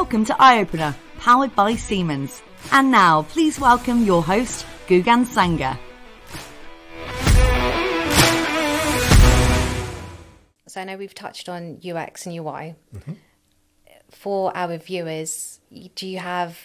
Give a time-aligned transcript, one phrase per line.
[0.00, 2.40] Welcome to EyeOpener, powered by Siemens.
[2.70, 5.76] And now, please welcome your host, Gugan Sanger.
[10.68, 12.76] So I know we've touched on UX and UI.
[12.94, 13.14] Mm-hmm.
[14.10, 15.58] For our viewers,
[15.96, 16.56] do you have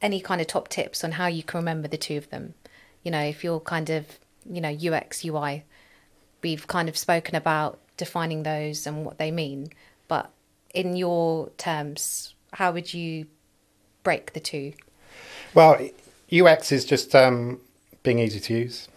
[0.00, 2.54] any kind of top tips on how you can remember the two of them?
[3.02, 4.06] You know, if you're kind of,
[4.50, 5.64] you know, UX, UI,
[6.42, 9.68] we've kind of spoken about defining those and what they mean,
[10.08, 10.30] but
[10.72, 13.26] in your terms, how would you
[14.02, 14.72] break the two?
[15.54, 15.88] Well,
[16.32, 17.60] UX is just um,
[18.02, 18.88] being easy to use,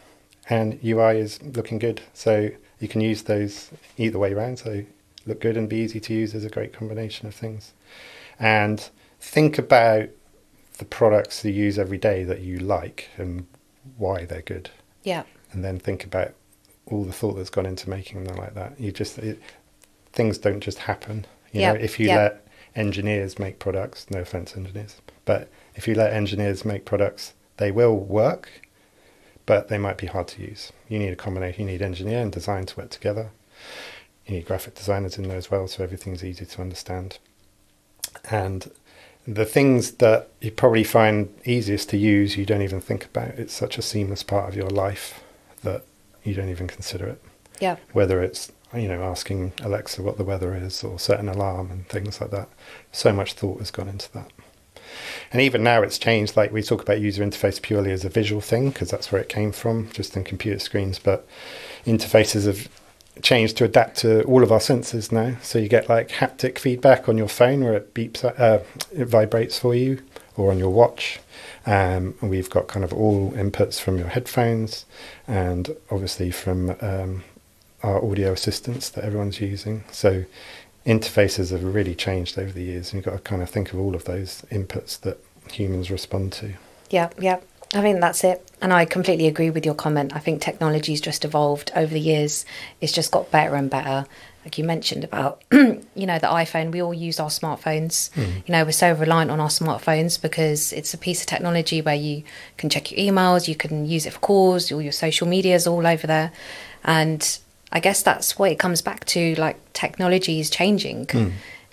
[0.49, 2.01] and UI is looking good.
[2.13, 2.49] So
[2.79, 4.59] you can use those either way around.
[4.59, 4.83] So
[5.25, 7.73] look good and be easy to use is a great combination of things.
[8.39, 8.89] And
[9.19, 10.09] think about
[10.77, 13.45] the products you use every day that you like and
[13.97, 14.69] why they're good.
[15.03, 15.23] Yeah.
[15.51, 16.33] And then think about
[16.85, 18.79] all the thought that's gone into making them like that.
[18.79, 19.41] You just it,
[20.13, 21.25] things don't just happen.
[21.51, 22.15] You Yeah, know, if you yeah.
[22.15, 22.46] let
[22.77, 27.97] engineers make products, no offense, engineers, but if you let engineers make products, they will
[27.97, 28.61] work,
[29.45, 30.71] but they might be hard to use.
[30.87, 31.65] You need a combination.
[31.65, 33.31] You need engineer and design to work together.
[34.25, 37.17] You need graphic designers in there as well, so everything's easy to understand.
[38.29, 38.71] And
[39.27, 43.29] the things that you probably find easiest to use, you don't even think about.
[43.29, 45.23] It's such a seamless part of your life
[45.63, 45.83] that
[46.23, 47.21] you don't even consider it.
[47.59, 47.77] Yeah.
[47.91, 51.87] Whether it's you know asking Alexa what the weather is or set an alarm and
[51.87, 52.49] things like that.
[52.91, 54.31] So much thought has gone into that.
[55.31, 56.37] And even now it's changed.
[56.37, 59.29] Like we talk about user interface purely as a visual thing because that's where it
[59.29, 60.99] came from, just in computer screens.
[60.99, 61.27] But
[61.85, 62.69] interfaces have
[63.21, 65.37] changed to adapt to all of our senses now.
[65.41, 69.59] So you get like haptic feedback on your phone where it beeps, uh, it vibrates
[69.59, 70.01] for you,
[70.35, 71.19] or on your watch.
[71.65, 74.85] Um, and we've got kind of all inputs from your headphones,
[75.27, 77.23] and obviously from um,
[77.83, 79.83] our audio assistants that everyone's using.
[79.91, 80.25] So
[80.85, 83.79] interfaces have really changed over the years, and you've got to kind of think of
[83.79, 86.53] all of those inputs that humans respond to.
[86.89, 87.39] Yeah, yeah.
[87.73, 88.49] I think that's it.
[88.61, 90.15] And I completely agree with your comment.
[90.15, 92.45] I think technology's just evolved over the years.
[92.79, 94.05] It's just got better and better.
[94.45, 98.09] Like you mentioned about, you know, the iPhone, we all use our smartphones.
[98.11, 98.47] Mm.
[98.47, 101.95] You know, we're so reliant on our smartphones because it's a piece of technology where
[101.95, 102.23] you
[102.55, 105.67] can check your emails, you can use it for calls, all your social media is
[105.67, 106.31] all over there.
[106.85, 107.37] And
[107.71, 111.07] I guess that's what it comes back to like technology is changing.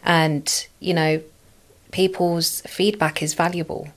[0.03, 1.23] And, you know,
[1.93, 3.89] people's feedback is valuable.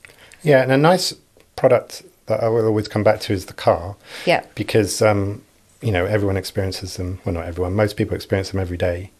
[0.43, 1.13] Yeah, and a nice
[1.55, 3.95] product that I will always come back to is the car.
[4.25, 4.45] Yeah.
[4.55, 5.41] Because um,
[5.81, 7.19] you know everyone experiences them.
[7.25, 7.73] Well, not everyone.
[7.73, 9.11] Most people experience them every day,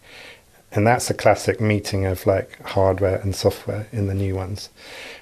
[0.72, 4.70] and that's a classic meeting of like hardware and software in the new ones,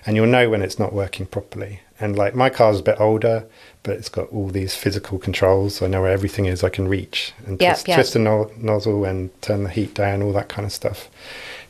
[0.04, 1.80] and you'll know when it's not working properly.
[1.98, 3.46] And like my car's a bit older,
[3.82, 5.76] but it's got all these physical controls.
[5.76, 6.62] So I know where everything is.
[6.62, 7.94] I can reach and Yeah, twist, yeah.
[7.96, 11.08] twist a no- nozzle and turn the heat down, all that kind of stuff.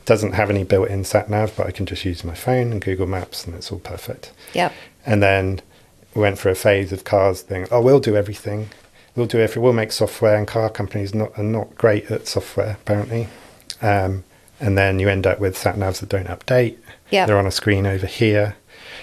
[0.01, 2.81] It doesn't have any built-in sat nav, but I can just use my phone and
[2.81, 4.31] Google Maps, and it's all perfect.
[4.53, 4.73] Yep.
[5.05, 5.61] And then
[6.13, 7.67] we went for a phase of cars thing.
[7.71, 8.69] Oh, we'll do everything.
[9.15, 9.63] We'll do everything.
[9.63, 13.27] We'll make software, and car companies not are not great at software apparently.
[13.81, 14.23] Um,
[14.59, 16.77] and then you end up with sat navs that don't update.
[17.11, 17.25] Yeah.
[17.25, 18.55] They're on a screen over here.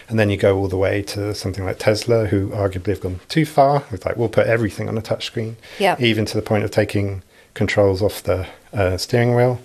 [0.09, 3.21] And then you go all the way to something like Tesla, who arguably have gone
[3.29, 3.85] too far.
[3.91, 5.97] It's like we'll put everything on a touchscreen, Yeah.
[5.99, 7.23] even to the point of taking
[7.55, 9.61] controls off the uh, steering wheel,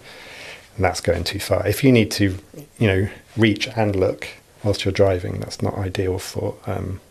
[0.76, 1.68] and that's going too far.
[1.68, 2.38] If you need to,
[2.78, 4.28] you know, reach and look
[4.64, 7.02] whilst you're driving, that's not ideal for um,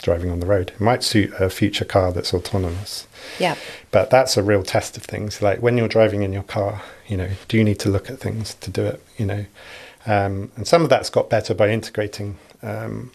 [0.00, 0.70] driving on the road.
[0.70, 3.06] It might suit a future car that's autonomous,
[3.38, 3.56] Yeah.
[3.90, 5.42] but that's a real test of things.
[5.42, 8.18] Like when you're driving in your car, you know, do you need to look at
[8.20, 9.02] things to do it?
[9.18, 9.44] You know,
[10.08, 13.12] um, and some of that's got better by integrating um,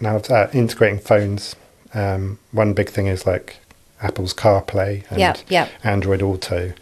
[0.00, 1.56] nav, uh, integrating phones.
[1.94, 3.56] Um, one big thing is like
[4.02, 5.68] Apple's CarPlay and Yeah, yeah.
[5.82, 6.74] Android Auto,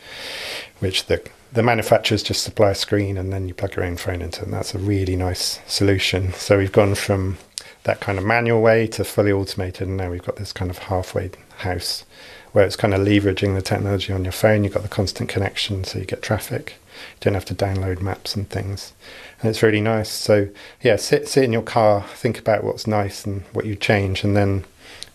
[0.81, 4.21] which the the manufacturers just supply a screen and then you plug your own phone
[4.21, 4.45] into it.
[4.45, 6.33] And that's a really nice solution.
[6.35, 7.39] So we've gone from
[7.87, 10.79] that kind of manual way to fully automated, and now we've got this kind of
[10.79, 12.05] halfway house
[12.51, 14.65] where it's kind of leveraging the technology on your phone.
[14.65, 16.75] You've got the constant connection, so you get traffic.
[16.97, 18.93] You don't have to download maps and things,
[19.41, 20.11] and it's really nice.
[20.11, 20.49] So
[20.83, 24.37] yeah, sit sit in your car, think about what's nice and what you change, and
[24.37, 24.65] then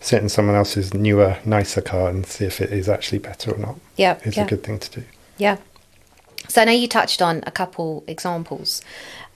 [0.00, 3.58] sit in someone else's newer, nicer car and see if it is actually better or
[3.58, 3.78] not.
[3.96, 4.44] Yeah, it's yeah.
[4.44, 5.06] a good thing to do.
[5.36, 5.58] Yeah.
[6.48, 8.80] So I know you touched on a couple examples.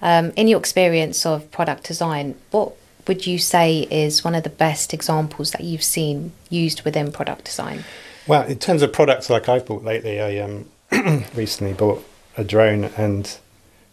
[0.00, 2.74] Um, in your experience of product design, what
[3.06, 7.44] would you say is one of the best examples that you've seen used within product
[7.44, 7.84] design?
[8.26, 10.68] Well, in terms of products like I've bought lately, I um,
[11.34, 12.04] recently bought
[12.36, 13.38] a drone and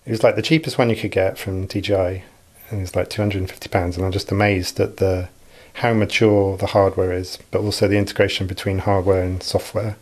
[0.05, 2.23] it was like the cheapest one you could get from DJI
[2.69, 5.29] and it was like £250 and I'm just amazed at the
[5.77, 9.95] how mature the hardware is, but also the integration between hardware and software.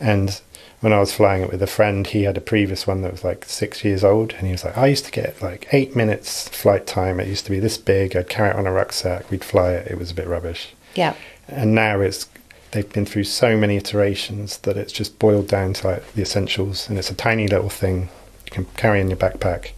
[0.00, 0.40] And
[0.80, 3.24] when I was flying it with a friend, he had a previous one that was
[3.24, 6.48] like six years old, and he was like, I used to get like eight minutes
[6.48, 7.18] flight time.
[7.18, 8.14] It used to be this big.
[8.14, 9.30] I'd carry it on a rucksack.
[9.30, 9.90] We'd fly it.
[9.90, 10.74] It was a bit rubbish.
[10.94, 11.14] Yeah.
[11.48, 12.28] And now it's
[12.72, 16.88] they've been through so many iterations that it's just boiled down to like the essentials,
[16.88, 18.10] and it's a tiny little thing
[18.44, 19.70] you can carry in your backpack,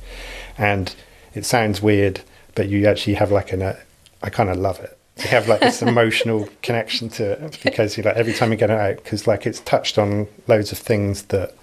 [0.57, 0.95] and
[1.35, 2.23] it sounds weird,
[2.55, 3.63] but you actually have like an.
[3.63, 3.77] Uh,
[4.21, 4.98] I kind of love it.
[5.19, 8.71] You have like this emotional connection to it because you like every time you get
[8.71, 11.55] it out because like it's touched on loads of things that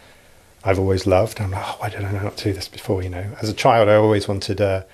[0.64, 1.40] I've always loved.
[1.40, 3.04] I'm like, oh, why did I not do this before?
[3.04, 4.86] You know, as a child, I always wanted a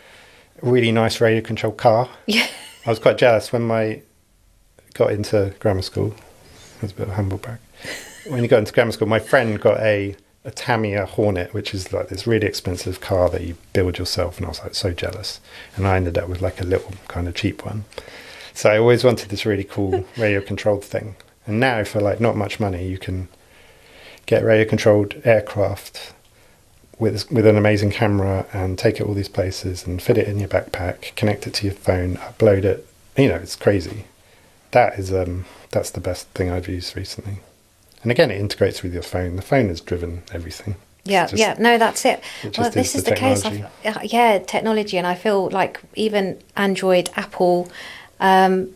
[0.61, 2.09] really nice radio controlled car.
[2.27, 2.47] Yeah.
[2.85, 4.01] I was quite jealous when my
[4.93, 6.07] got into grammar school.
[6.77, 7.59] It was a bit of a humble brag.
[8.27, 11.93] When you got into grammar school, my friend got a a Tamiya Hornet, which is
[11.93, 15.39] like this really expensive car that you build yourself, and I was like so jealous.
[15.75, 17.85] And I ended up with like a little kind of cheap one.
[18.53, 21.15] So I always wanted this really cool radio controlled thing.
[21.47, 23.27] And now for like not much money, you can
[24.25, 26.13] get radio controlled aircraft
[26.99, 30.39] with with an amazing camera and take it all these places and fit it in
[30.39, 32.87] your backpack, connect it to your phone, upload it.
[33.17, 34.05] You know, it's crazy.
[34.71, 37.39] That is um that's the best thing I've used recently.
[38.03, 39.35] And again, it integrates with your phone.
[39.35, 40.75] The phone has driven everything.
[41.03, 42.21] Yeah, just- yeah, no, that's it.
[42.43, 43.41] it Well, this is the the case.
[43.41, 43.65] technology.
[43.83, 47.71] I f- uh, yeah, technology, and I feel like even Android, Apple,
[48.21, 48.69] um,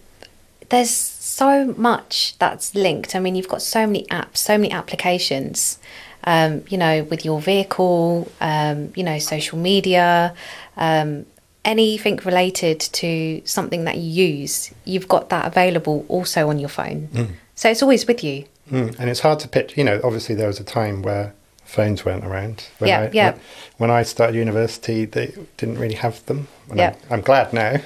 [0.70, 3.16] there's so much that's linked.
[3.16, 5.78] I mean, you've got so many apps, so many applications.
[6.24, 10.34] Um, you know, with your vehicle, um, you know, social media,
[10.76, 11.28] um,
[11.64, 14.10] anything related to something that you
[14.40, 17.10] use, you've got that available also on your phone.
[17.14, 17.32] Mm.
[17.54, 18.46] So it's always with you.
[18.72, 19.78] Mm, and it's hard to pitch.
[19.78, 22.68] You know, obviously there was a time where phones weren't around.
[22.80, 23.32] When Yeah, I, yeah.
[23.32, 23.42] When,
[23.78, 26.48] when I started university, they didn't really have them.
[26.72, 26.96] And Yeah.
[27.12, 27.82] I'm, I'm glad now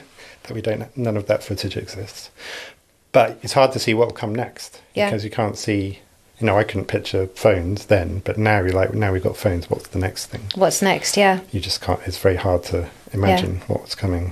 [0.49, 0.95] that we don't.
[0.97, 2.29] None of that footage exists.
[3.13, 5.09] But it's hard to see what will come next Yeah.
[5.09, 5.99] because you can't see.
[6.39, 9.69] You know, I couldn't picture phones then, but now you're like, now we've got phones.
[9.69, 10.41] What's the next thing?
[10.55, 11.17] What's next?
[11.17, 11.99] Yeah, You just can't.
[12.05, 14.31] It's very hard to imagine what's coming.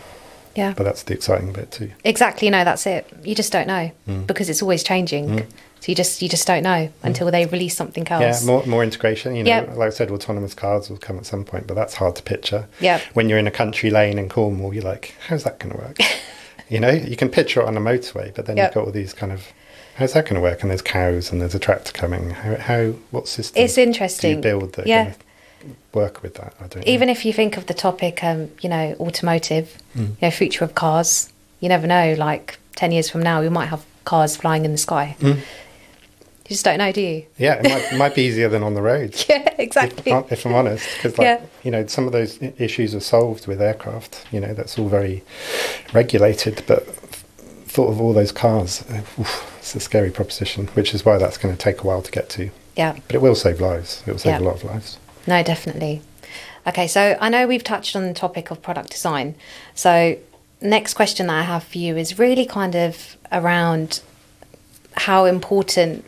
[0.58, 0.74] Yeah.
[0.76, 1.92] But that's the exciting bit too.
[2.04, 2.50] Exactly.
[2.50, 3.08] No, that's it.
[3.24, 4.26] You just don't know Mm.
[4.28, 5.46] because it's always changing.
[5.80, 8.20] So you just you just don't know until they release something Mm.
[8.20, 8.44] Yeah, else.
[8.44, 9.36] more more integration.
[9.36, 9.74] You know, Yeah.
[9.76, 12.68] like I said, autonomous cars will come at some point, but that's hard to picture.
[12.82, 13.00] Yeah.
[13.14, 15.98] When you're in a country lane in Cornwall, you're like, how's that going to work?
[16.70, 18.66] you know, you can picture it on a motorway, but then Yeah.
[18.66, 19.42] you've got all these kind of,
[19.98, 20.62] how's that going to work?
[20.64, 22.32] And there's cows and there's a tractor coming.
[22.32, 22.82] How, how
[23.12, 23.64] what system?
[23.64, 24.36] It's Do interesting.
[24.38, 25.04] you build that Yeah.
[25.04, 25.16] gonna
[25.98, 26.54] work with that?
[26.64, 26.88] I don't.
[26.88, 27.12] Even know.
[27.18, 30.08] if you think of the topic, um, you know, automotive, Mm.
[30.10, 31.32] you know, future of cars.
[31.60, 32.16] You never know.
[32.18, 35.16] Like ten years from now, we might have cars flying in the sky.
[35.20, 35.38] Mm.
[36.46, 37.26] You just don't know, do you?
[37.38, 39.26] yeah, it might, it might be easier than on the roads.
[39.30, 40.12] Yeah, exactly.
[40.14, 41.42] If, if I'm honest, because like Yeah.
[41.64, 44.26] you know, some of those issues are solved with aircraft.
[44.32, 45.24] You know, that's all very
[45.94, 46.64] regulated.
[46.68, 46.86] But
[47.68, 50.68] thought of all those cars, uh, oof, it's a scary proposition.
[50.68, 52.50] Which is why that's going to take a while to get to.
[52.78, 52.94] Yeah.
[53.08, 54.02] But it will save lives.
[54.06, 54.46] It will save Yeah.
[54.46, 54.98] a lot of lives.
[55.28, 56.02] No, definitely.
[56.66, 59.36] Okay, so I know we've touched on the topic of product design.
[59.76, 60.18] So,
[60.62, 64.02] next question that I have for you is really kind of around
[64.94, 66.04] how important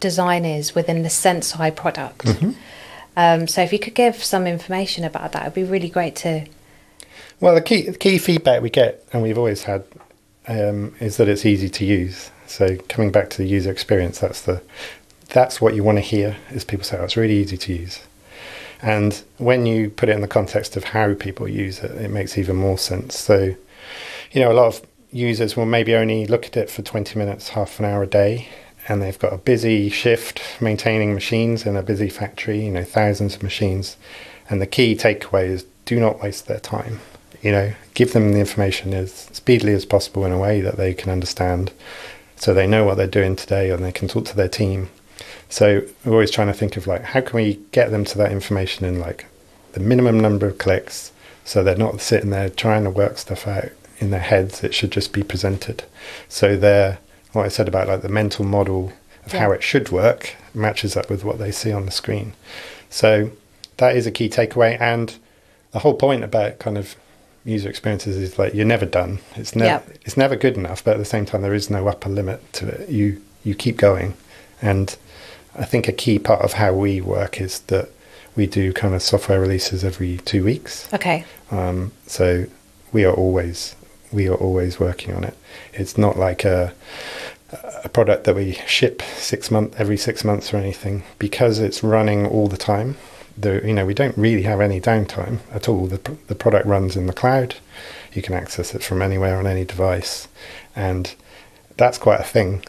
[0.00, 2.26] design is within the Senseye product.
[3.16, 6.46] Um, so, if you could give some information about that, it'd be really great to.
[7.40, 9.84] Well, the key the key feedback we get, and we've always had,
[10.48, 12.30] um, is that it's easy to use.
[12.46, 14.62] So coming back to the user experience, that's the
[15.28, 16.36] that's what you want to hear.
[16.50, 18.00] Is people say, "Oh, it's really easy to use,"
[18.82, 22.36] and when you put it in the context of how people use it, it makes
[22.38, 23.18] even more sense.
[23.18, 23.54] So,
[24.32, 27.50] you know, a lot of users will maybe only look at it for twenty minutes,
[27.50, 28.48] half an hour a day.
[28.88, 33.34] And they've got a busy shift maintaining machines in a busy factory, you know, thousands
[33.34, 33.96] of machines.
[34.48, 37.00] And the key takeaway is do not waste their time
[37.46, 40.92] you know, give them the information as speedily as possible in a way that they
[40.92, 41.72] can understand
[42.34, 44.88] so they know what they're doing today and they can talk to their team.
[45.48, 48.32] So we're always trying to think of like how can we get them to that
[48.32, 49.26] information in like
[49.72, 51.12] the minimum number of clicks
[51.44, 54.64] so they're not sitting there trying to work stuff out in their heads.
[54.64, 55.84] It should just be presented.
[56.28, 56.98] So they're
[57.32, 58.92] what I said about like the mental model
[59.24, 62.32] of how it should work matches up with what they see on the screen.
[62.90, 63.30] So
[63.76, 65.16] that is a key takeaway and
[65.72, 66.96] the whole point about kind of
[67.44, 69.20] user experiences is like you're never done.
[69.36, 69.96] It's never Yeah.
[70.04, 72.66] it's never good enough, but at the same time there is no upper limit to
[72.68, 72.88] it.
[72.88, 74.14] You you keep going.
[74.60, 74.96] And
[75.58, 77.90] I think a key part of how we work is that
[78.36, 80.92] we do kind of software releases every two weeks.
[80.92, 81.24] Okay.
[81.50, 82.46] Um, so
[82.92, 83.74] we are always
[84.12, 85.36] we are always working on it.
[85.72, 86.74] It's not like a
[87.84, 92.26] a product that we ship six month every six months or anything because it's running
[92.26, 92.96] all the time.
[93.38, 95.86] The you know we don't really have any downtime at all.
[95.86, 97.56] The the product runs in the cloud.
[98.12, 100.28] You can access it from anywhere on any device,
[100.74, 101.14] and
[101.76, 102.64] that's quite a thing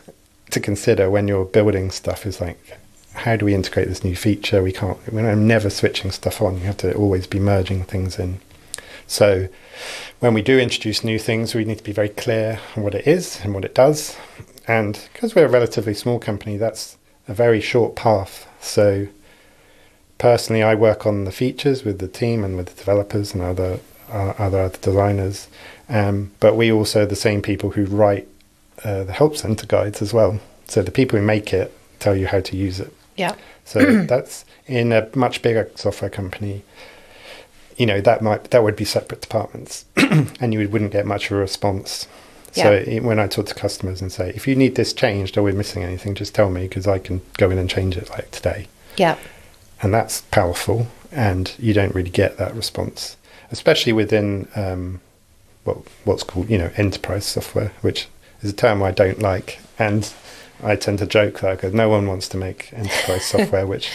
[0.51, 2.25] to consider when you're building stuff.
[2.25, 2.77] Is like
[3.17, 4.61] how do we integrate this new feature?
[4.61, 6.59] We can't, we're never switching stuff on.
[6.59, 8.39] You have to always be merging things in.
[9.07, 9.47] So
[10.19, 13.07] when we do introduce new things, we need to be very clear on what it
[13.07, 14.15] is and what it does.
[14.67, 18.47] And because we're a relatively small company, that's a very short path.
[18.61, 19.07] So
[20.17, 23.79] personally, I work on the features with the team and with the developers and other
[24.09, 25.47] uh, other designers.
[25.89, 28.27] Um, but we also the same people who write
[28.83, 30.39] uh, the help center guides as well.
[30.67, 32.93] So the people who make it tell you how to use it.
[33.15, 33.35] Yeah.
[33.65, 36.63] So that's in a much bigger software company.
[37.77, 41.37] You know that might that would be separate departments, and you wouldn't get much of
[41.37, 42.07] a response.
[42.53, 43.01] So Yeah.
[43.01, 45.83] when I talk to customers and say, if you need this changed or we're missing
[45.83, 48.67] anything, just tell me because I can go in and change it like today.
[48.95, 49.15] Yeah.
[49.83, 53.15] And that's powerful, and you don't really get that response,
[53.51, 55.01] especially within um,
[55.65, 58.07] what what's called you know enterprise software, which
[58.41, 60.11] is a term I don't like, and
[60.63, 63.89] I tend to joke that because no one wants to make enterprise software, which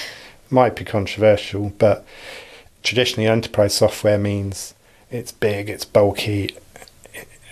[0.51, 2.05] might be controversial, but
[2.83, 4.75] traditionally enterprise software means
[5.11, 6.57] it's big, it's bulky.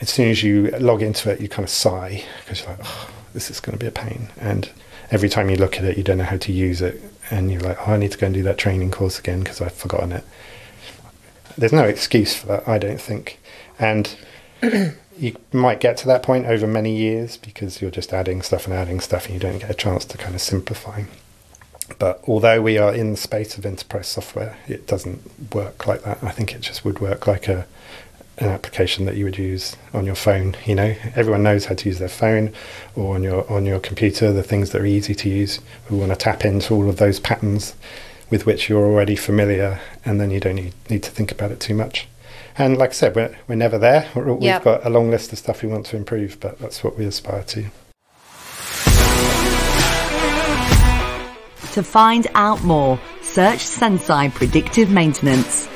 [0.00, 3.10] As soon as you log into it, you kind of sigh because you're like, oh,
[3.34, 4.28] this is going to be a pain.
[4.38, 4.70] And
[5.10, 7.02] every time you look at it, you don't know how to use it.
[7.30, 9.60] And you're like, oh, I need to go and do that training course again because
[9.60, 10.24] I've forgotten it.
[11.56, 13.38] There's no excuse for that, I don't think.
[13.78, 14.16] And
[15.20, 18.74] you might get to that point over many years because you're just adding stuff and
[18.74, 21.02] adding stuff and you don't get a chance to kind of simplify.
[21.98, 26.22] But although we are in the space of enterprise software, it doesn't work like that.
[26.22, 27.66] I think it just would work like a
[28.38, 30.56] an application that you would use on your phone.
[30.64, 32.54] You know, everyone knows how to use their phone
[32.96, 34.32] or on your on your computer.
[34.32, 35.60] The things that are easy to use.
[35.90, 37.74] We want to tap into all of those patterns
[38.30, 41.60] with which you're already familiar, and then you don't need, need to think about it
[41.60, 42.06] too much.
[42.60, 44.06] And like I said, we're, we're never there.
[44.14, 44.64] We're, we've Yep.
[44.64, 47.42] got a long list of stuff we want to improve, but that's what we aspire
[47.42, 47.62] to.
[51.72, 55.68] To find out more, search Senseye Predictive Maintenance.